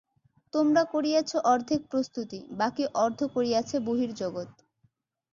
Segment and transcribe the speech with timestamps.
[0.53, 4.49] তোমরা করিয়াছ অর্ধেক প্রস্তুতি, বাকী অর্ধ করিয়াছে বহির্জগৎ।